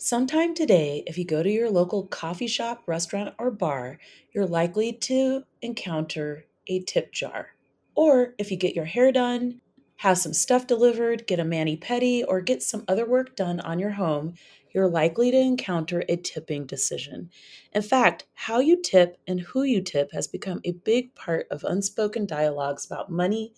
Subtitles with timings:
[0.00, 3.98] Sometime today, if you go to your local coffee shop, restaurant, or bar,
[4.32, 7.48] you're likely to encounter a tip jar.
[7.96, 9.60] Or if you get your hair done,
[9.96, 13.80] have some stuff delivered, get a mani pedi, or get some other work done on
[13.80, 14.34] your home,
[14.72, 17.28] you're likely to encounter a tipping decision.
[17.72, 21.64] In fact, how you tip and who you tip has become a big part of
[21.64, 23.52] unspoken dialogues about money,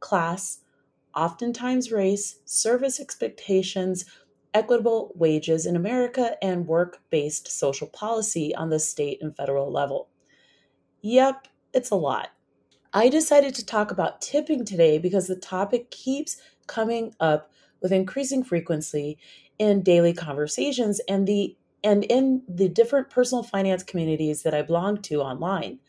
[0.00, 0.58] class,
[1.14, 4.04] oftentimes race, service expectations,
[4.54, 10.08] equitable wages in America, and work based social policy on the state and federal level.
[11.02, 12.30] Yep, it's a lot.
[12.94, 16.36] I decided to talk about tipping today because the topic keeps
[16.68, 17.50] coming up
[17.82, 19.18] with increasing frequency
[19.58, 25.02] in daily conversations and the and in the different personal finance communities that I belong
[25.02, 25.80] to online.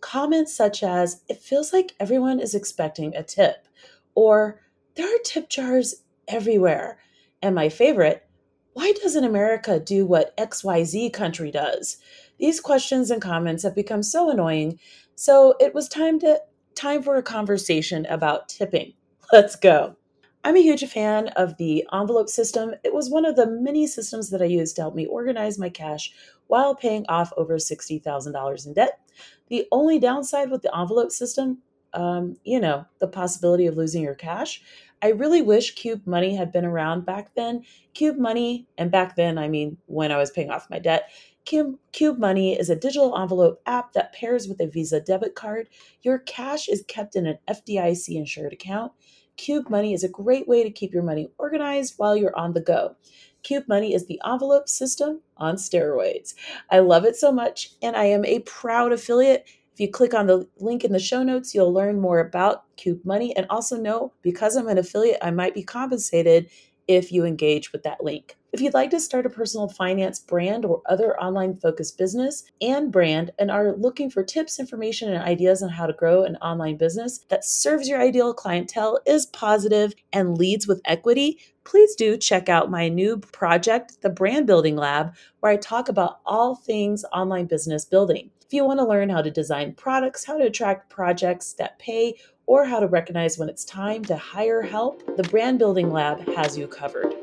[0.00, 3.68] Comments such as it feels like everyone is expecting a tip
[4.14, 4.60] or
[4.94, 5.96] there are tip jars
[6.28, 6.98] everywhere
[7.44, 8.26] and my favorite,
[8.72, 11.98] why doesn't America do what XYZ country does?
[12.38, 14.80] These questions and comments have become so annoying,
[15.14, 16.40] so it was time to
[16.74, 18.94] time for a conversation about tipping.
[19.32, 19.94] Let's go.
[20.42, 22.74] I'm a huge fan of the envelope system.
[22.82, 25.68] It was one of the many systems that I used to help me organize my
[25.68, 26.12] cash
[26.46, 29.00] while paying off over $60,000 in debt.
[29.48, 31.58] The only downside with the envelope system,
[31.92, 34.62] um, you know, the possibility of losing your cash.
[35.04, 37.62] I really wish Cube Money had been around back then.
[37.92, 41.10] Cube Money, and back then, I mean when I was paying off my debt,
[41.44, 45.68] Cube, Cube Money is a digital envelope app that pairs with a Visa debit card.
[46.00, 48.92] Your cash is kept in an FDIC insured account.
[49.36, 52.62] Cube Money is a great way to keep your money organized while you're on the
[52.62, 52.96] go.
[53.42, 56.32] Cube Money is the envelope system on steroids.
[56.70, 60.28] I love it so much, and I am a proud affiliate if you click on
[60.28, 64.12] the link in the show notes, you'll learn more about Cube Money and also know
[64.22, 66.48] because I'm an affiliate, I might be compensated
[66.86, 68.36] if you engage with that link.
[68.52, 72.92] If you'd like to start a personal finance brand or other online focused business and
[72.92, 76.76] brand and are looking for tips, information, and ideas on how to grow an online
[76.76, 82.48] business that serves your ideal clientele, is positive, and leads with equity, please do check
[82.48, 87.46] out my new project, the Brand Building Lab, where I talk about all things online
[87.46, 88.30] business building.
[88.54, 92.14] If you want to learn how to design products, how to attract projects that pay,
[92.46, 96.56] or how to recognize when it's time to hire help, the Brand Building Lab has
[96.56, 97.16] you covered.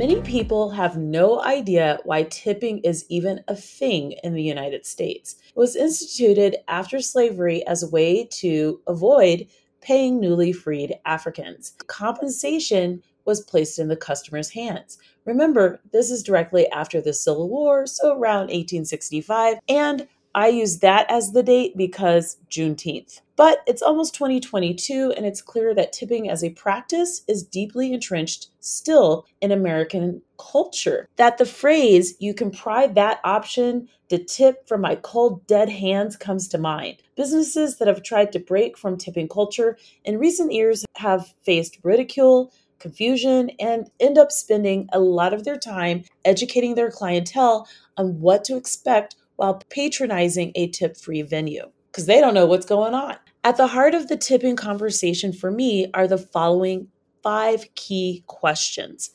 [0.00, 5.36] Many people have no idea why tipping is even a thing in the United States.
[5.48, 9.46] It was instituted after slavery as a way to avoid
[9.82, 11.74] paying newly freed Africans.
[11.86, 14.96] Compensation was placed in the customer's hands.
[15.26, 21.10] Remember, this is directly after the Civil War, so around 1865, and I use that
[21.10, 23.20] as the date because Juneteenth.
[23.36, 28.48] But it's almost 2022, and it's clear that tipping as a practice is deeply entrenched
[28.60, 31.08] still in American culture.
[31.16, 36.16] That the phrase, you can pry that option to tip from my cold, dead hands,
[36.16, 36.98] comes to mind.
[37.16, 42.52] Businesses that have tried to break from tipping culture in recent years have faced ridicule,
[42.78, 48.44] confusion, and end up spending a lot of their time educating their clientele on what
[48.44, 53.16] to expect while patronizing a tip free venue because they don't know what's going on.
[53.42, 56.88] At the heart of the tipping conversation for me are the following
[57.22, 59.12] five key questions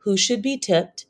[0.00, 1.06] Who should be tipped?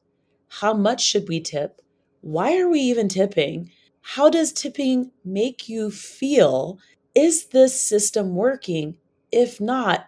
[0.60, 1.82] How much should we tip?
[2.20, 3.72] Why are we even tipping?
[4.00, 6.78] How does tipping make you feel?
[7.16, 8.96] Is this system working?
[9.32, 10.06] If not,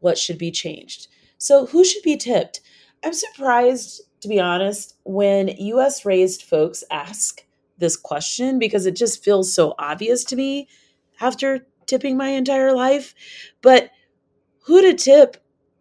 [0.00, 1.08] what should be changed?
[1.38, 2.60] So, who should be tipped?
[3.02, 7.44] I'm surprised, to be honest, when US raised folks ask
[7.78, 10.68] this question because it just feels so obvious to me
[11.20, 13.14] after tipping my entire life.
[13.62, 13.90] But
[14.66, 15.36] who to tip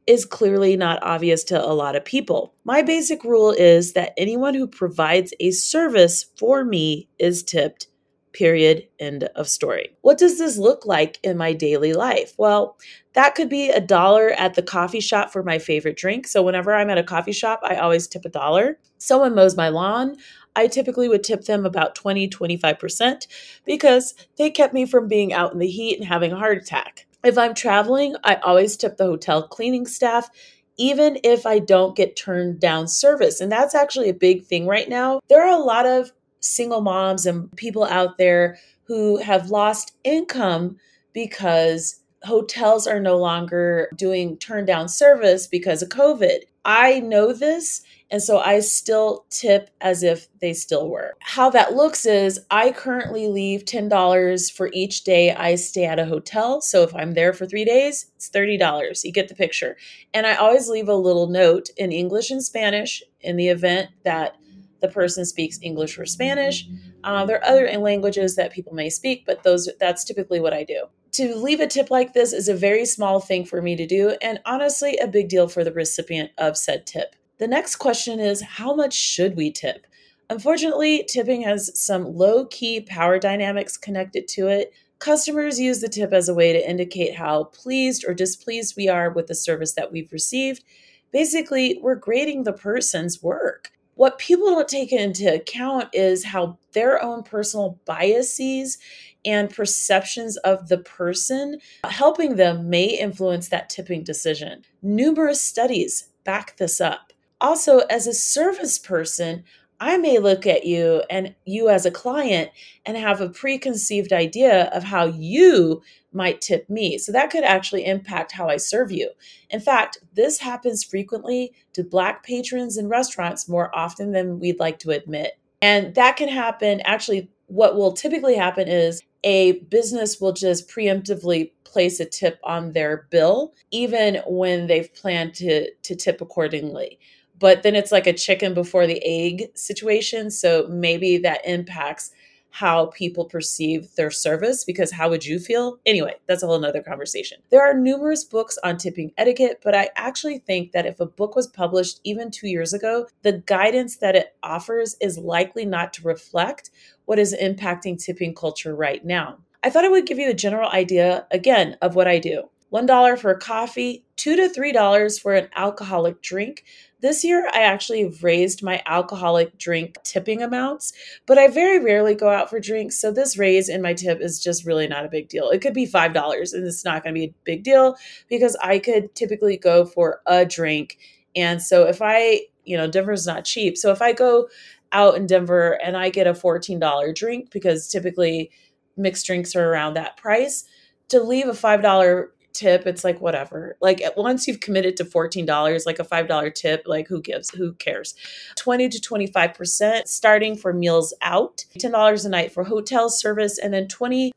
[0.05, 2.53] is clearly not obvious to a lot of people.
[2.65, 7.87] My basic rule is that anyone who provides a service for me is tipped.
[8.33, 8.87] Period.
[8.99, 9.95] End of story.
[10.01, 12.33] What does this look like in my daily life?
[12.37, 12.77] Well,
[13.13, 16.27] that could be a dollar at the coffee shop for my favorite drink.
[16.27, 18.79] So, whenever I'm at a coffee shop, I always tip a dollar.
[18.97, 20.17] Someone mows my lawn,
[20.55, 23.27] I typically would tip them about 20, 25%
[23.65, 27.05] because they kept me from being out in the heat and having a heart attack.
[27.23, 30.29] If I'm traveling, I always tip the hotel cleaning staff,
[30.77, 33.39] even if I don't get turned down service.
[33.39, 35.21] And that's actually a big thing right now.
[35.29, 36.11] There are a lot of
[36.41, 40.77] single moms and people out there who have lost income
[41.13, 46.39] because hotels are no longer doing turn down service because of COVID.
[46.65, 47.81] I know this.
[48.13, 51.15] And so I still tip as if they still were.
[51.21, 56.05] How that looks is I currently leave $10 for each day I stay at a
[56.05, 56.61] hotel.
[56.61, 59.03] So if I'm there for three days, it's $30.
[59.03, 59.77] You get the picture.
[60.13, 64.37] And I always leave a little note in English and Spanish in the event that
[64.79, 66.67] the person speaks English or Spanish.
[67.03, 70.63] Uh, there are other languages that people may speak, but those that's typically what I
[70.63, 73.85] do to leave a tip like this is a very small thing for me to
[73.85, 77.15] do, and honestly, a big deal for the recipient of said tip.
[77.39, 79.87] The next question is how much should we tip?
[80.29, 84.73] Unfortunately, tipping has some low key power dynamics connected to it.
[84.99, 89.09] Customers use the tip as a way to indicate how pleased or displeased we are
[89.09, 90.63] with the service that we've received.
[91.11, 93.71] Basically, we're grading the person's work.
[93.95, 98.79] What people don't take into account is how their own personal biases
[99.25, 104.63] and perceptions of the person uh, helping them may influence that tipping decision.
[104.81, 107.12] Numerous studies back this up.
[107.43, 109.43] Also, as a service person,
[109.81, 112.51] I may look at you and you as a client
[112.85, 115.81] and have a preconceived idea of how you
[116.13, 116.97] might tip me.
[116.97, 119.09] So that could actually impact how I serve you.
[119.49, 124.79] In fact, this happens frequently to Black patrons in restaurants more often than we'd like
[124.79, 125.33] to admit.
[125.61, 126.79] And that can happen.
[126.85, 132.71] Actually, what will typically happen is a business will just preemptively place a tip on
[132.71, 136.99] their bill, even when they've planned to, to tip accordingly
[137.43, 140.31] but then it's like a chicken before the egg situation.
[140.31, 142.09] So maybe that impacts
[142.51, 145.77] how people perceive their service because how would you feel?
[145.85, 147.39] Anyway, that's a whole nother conversation.
[147.49, 151.35] There are numerous books on tipping etiquette, but I actually think that if a book
[151.35, 156.07] was published even two years ago, the guidance that it offers is likely not to
[156.07, 156.69] reflect
[157.03, 159.39] what is impacting tipping culture right now.
[159.63, 162.43] I thought I would give you a general idea, again, of what I do.
[162.73, 166.63] $1 for a coffee, 2 to $3 for an alcoholic drink.
[167.01, 170.93] This year, I actually raised my alcoholic drink tipping amounts,
[171.25, 172.99] but I very rarely go out for drinks.
[172.99, 175.49] So this raise in my tip is just really not a big deal.
[175.49, 177.97] It could be $5 and it's not going to be a big deal
[178.29, 180.97] because I could typically go for a drink.
[181.35, 183.77] And so if I, you know, Denver's not cheap.
[183.77, 184.47] So if I go
[184.91, 188.51] out in Denver and I get a $14 drink because typically
[188.95, 190.65] mixed drinks are around that price,
[191.09, 193.77] to leave a $5 tip, it's like whatever.
[193.81, 197.49] Like at once you've committed to $14, like a $5 tip, like who gives?
[197.51, 198.15] Who cares?
[198.55, 203.87] 20 to 25% starting for meals out, $10 a night for hotel service, and then
[203.87, 204.31] 20%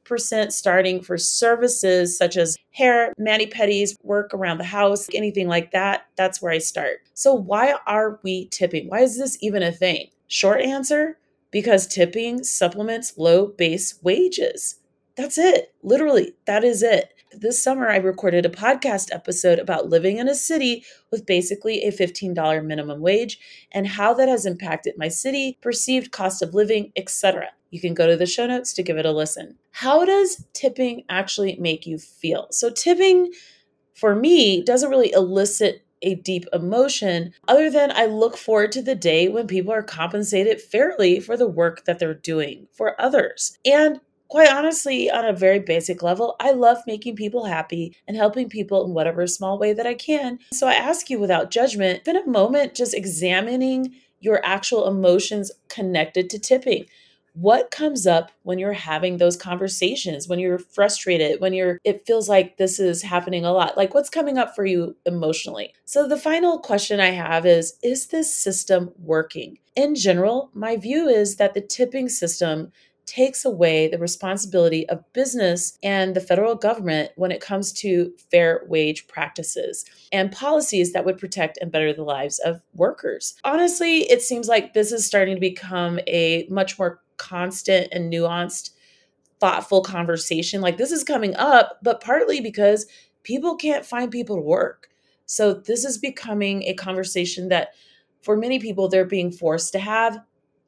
[0.53, 6.07] starting for services such as hair, mani pedis, work around the house, anything like that.
[6.17, 6.99] That's where I start.
[7.15, 8.89] So why are we tipping?
[8.89, 10.09] Why is this even a thing?
[10.29, 11.19] Short answer,
[11.51, 14.77] because tipping supplements low base wages.
[15.17, 15.73] That's it.
[15.83, 17.15] Literally, that is it.
[17.39, 21.93] This summer, I recorded a podcast episode about living in a city with basically a
[21.93, 23.39] $15 minimum wage
[23.73, 27.49] and how that has impacted my city, perceived cost of living, etc.
[27.71, 29.57] You can go to the show notes to give it a listen.
[29.73, 32.47] How does tipping actually make you feel?
[32.53, 33.33] So, tipping
[33.93, 38.95] for me doesn't really elicit a deep emotion other than I look forward to the
[38.95, 43.59] day when people are compensated fairly for the work that they're doing for others.
[43.65, 48.49] And quite honestly, on a very basic level, I love making people happy and helping
[48.49, 50.39] people in whatever small way that I can.
[50.53, 56.31] So I ask you without judgment, spend a moment just examining your actual emotions connected
[56.31, 56.87] to tipping.
[57.35, 62.31] What comes up when you're having those conversations, when you're frustrated, when you're it feels
[62.31, 63.77] like this is happening a lot?
[63.77, 65.75] Like what's coming up for you emotionally?
[65.85, 69.59] So the final question I have is is this system working?
[69.75, 72.73] In general, my view is that the tipping system
[73.07, 78.63] takes away the responsibility of business and the federal government when it comes to fair
[78.67, 83.37] wage practices and policies that would protect and better the lives of workers.
[83.45, 88.71] Honestly, it seems like this is starting to become a much more constant and nuanced,
[89.39, 90.61] thoughtful conversation.
[90.61, 92.87] Like this is coming up, but partly because
[93.23, 94.89] people can't find people to work.
[95.27, 97.71] So this is becoming a conversation that
[98.23, 100.21] for many people they're being forced to have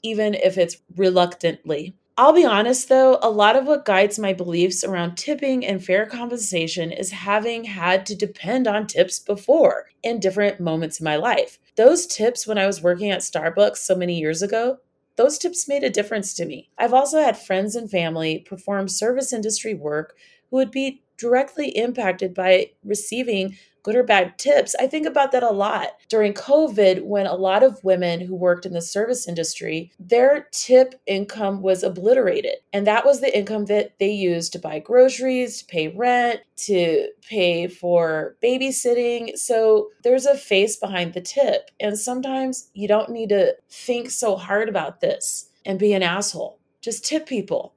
[0.02, 1.94] even if it's reluctantly.
[2.20, 6.04] I'll be honest though, a lot of what guides my beliefs around tipping and fair
[6.04, 11.60] compensation is having had to depend on tips before in different moments in my life.
[11.76, 14.78] Those tips when I was working at Starbucks so many years ago,
[15.14, 16.70] those tips made a difference to me.
[16.76, 20.16] I've also had friends and family perform service industry work
[20.50, 23.56] who would be directly impacted by receiving
[23.88, 25.92] good or bad tips, I think about that a lot.
[26.10, 31.00] During COVID, when a lot of women who worked in the service industry, their tip
[31.06, 32.56] income was obliterated.
[32.74, 37.08] And that was the income that they used to buy groceries, to pay rent, to
[37.26, 39.38] pay for babysitting.
[39.38, 41.70] So there's a face behind the tip.
[41.80, 46.58] And sometimes you don't need to think so hard about this and be an asshole.
[46.82, 47.72] Just tip people.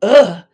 [0.00, 0.44] Ugh.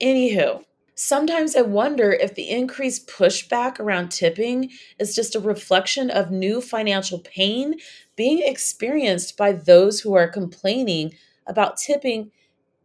[0.00, 0.62] Anywho,
[0.98, 6.62] Sometimes I wonder if the increased pushback around tipping is just a reflection of new
[6.62, 7.74] financial pain
[8.16, 11.12] being experienced by those who are complaining
[11.46, 12.32] about tipping,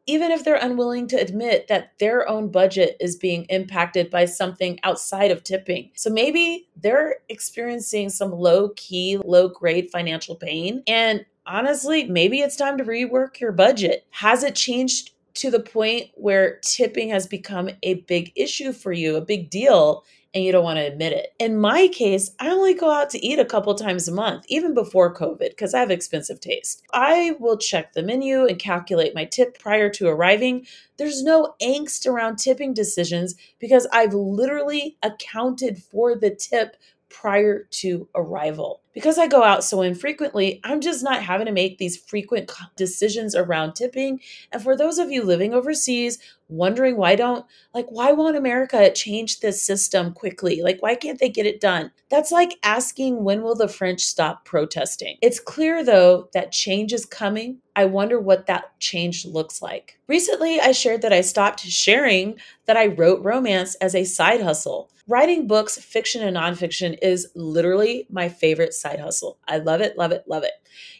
[0.07, 4.77] even if they're unwilling to admit that their own budget is being impacted by something
[4.83, 5.89] outside of tipping.
[5.95, 10.83] So maybe they're experiencing some low key, low grade financial pain.
[10.85, 14.05] And honestly, maybe it's time to rework your budget.
[14.09, 19.15] Has it changed to the point where tipping has become a big issue for you,
[19.15, 21.33] a big deal, and you don't want to admit it.
[21.39, 24.73] In my case, I only go out to eat a couple times a month, even
[24.73, 26.83] before COVID, because I have expensive taste.
[26.93, 30.65] I will check the menu and calculate my tip prior to arriving.
[30.97, 36.77] There's no angst around tipping decisions because I've literally accounted for the tip
[37.09, 38.81] prior to arrival.
[38.93, 43.35] Because I go out so infrequently, I'm just not having to make these frequent decisions
[43.35, 44.19] around tipping.
[44.51, 46.19] And for those of you living overseas,
[46.49, 50.61] wondering why don't, like, why won't America change this system quickly?
[50.61, 51.91] Like, why can't they get it done?
[52.09, 55.17] That's like asking when will the French stop protesting?
[55.21, 57.59] It's clear, though, that change is coming.
[57.75, 59.97] I wonder what that change looks like.
[60.07, 64.89] Recently, I shared that I stopped sharing that I wrote romance as a side hustle.
[65.07, 69.37] Writing books, fiction and nonfiction, is literally my favorite side hustle.
[69.47, 70.51] I love it, love it, love it.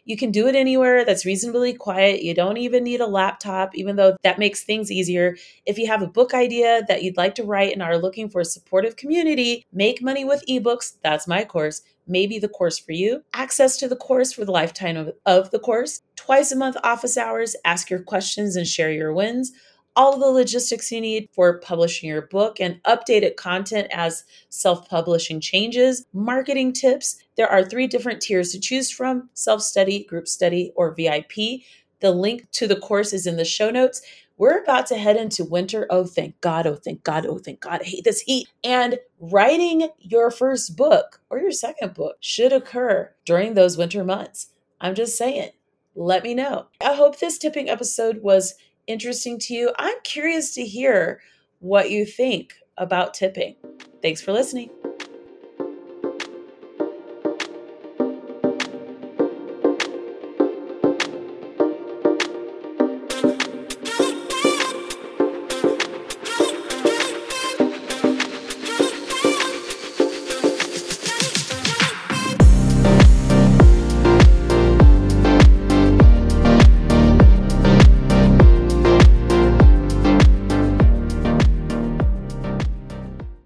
[0.06, 2.24] You can do it anywhere that's reasonably quiet.
[2.24, 5.36] You don't even need a laptop, even though that makes things easier.
[5.66, 8.42] If you have a book idea that you'd like to write and are looking for
[8.42, 10.94] a supportive community, make money with ebooks.
[11.04, 14.98] That's my course maybe the course for you, access to the course for the lifetime
[14.98, 19.14] of, of, the course, twice a month office hours, ask your questions and share your
[19.14, 19.52] wins,
[19.96, 25.42] all the logistics you need for publishing your book and updated content as self publishing
[25.42, 27.18] changes, marketing tips.
[27.42, 31.64] There are three different tiers to choose from self study, group study, or VIP.
[32.00, 34.04] The link to the course is in the show notes.
[34.38, 35.88] We're about to head into winter.
[35.90, 36.68] Oh, thank God.
[36.68, 37.26] Oh, thank God.
[37.26, 37.82] Oh, thank God.
[37.82, 38.48] I hate this heat.
[38.64, 44.50] And writing your first book or your second book should occur during those winter months.
[44.80, 45.50] I'm just saying.
[45.96, 46.68] Let me know.
[46.80, 48.54] I hope this tipping episode was
[48.86, 49.74] interesting to you.
[49.80, 51.22] I'm curious to hear
[51.58, 53.56] what you think about tipping.
[54.04, 54.70] Thanks for listening.